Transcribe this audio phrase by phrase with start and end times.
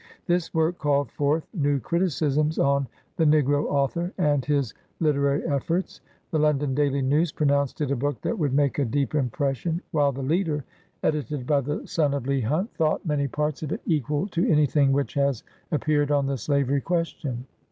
[0.25, 6.01] This work called forth new criticisms on the "Negro Author" and his lite rary efforts.
[6.31, 10.11] The London Daily Neivs pronounced it a book that would make a deep impression; while
[10.11, 10.65] the Leader,
[11.03, 14.65] edited by the son of Leigh Hunt, thought many parts of it "equal to any
[14.65, 17.45] thing which has ap peared on the slavery question."